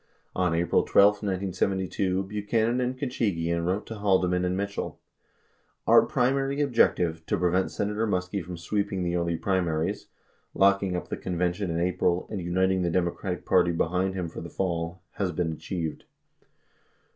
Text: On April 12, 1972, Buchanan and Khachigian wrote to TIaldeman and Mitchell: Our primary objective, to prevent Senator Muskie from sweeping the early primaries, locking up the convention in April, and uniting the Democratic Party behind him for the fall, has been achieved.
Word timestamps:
On 0.35 0.55
April 0.55 0.81
12, 0.81 1.21
1972, 1.21 2.23
Buchanan 2.23 2.81
and 2.81 2.97
Khachigian 2.97 3.63
wrote 3.67 3.85
to 3.85 3.93
TIaldeman 3.93 4.43
and 4.43 4.57
Mitchell: 4.57 4.99
Our 5.85 6.07
primary 6.07 6.59
objective, 6.59 7.23
to 7.27 7.37
prevent 7.37 7.69
Senator 7.69 8.07
Muskie 8.07 8.43
from 8.43 8.57
sweeping 8.57 9.03
the 9.03 9.15
early 9.15 9.35
primaries, 9.37 10.07
locking 10.55 10.95
up 10.95 11.09
the 11.09 11.17
convention 11.17 11.69
in 11.69 11.79
April, 11.79 12.25
and 12.31 12.41
uniting 12.41 12.81
the 12.81 12.89
Democratic 12.89 13.45
Party 13.45 13.71
behind 13.71 14.15
him 14.15 14.27
for 14.27 14.41
the 14.41 14.49
fall, 14.49 15.03
has 15.17 15.31
been 15.31 15.53
achieved. 15.53 16.05